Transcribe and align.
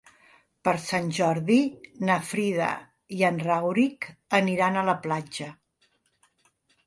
Per 0.67 0.71
Sant 0.85 1.09
Jordi 1.17 1.57
na 2.09 2.15
Frida 2.29 2.69
i 3.19 3.21
en 3.29 3.37
Rauric 3.47 4.09
aniran 4.39 4.79
a 4.81 4.85
la 4.91 4.97
platja. 5.07 5.51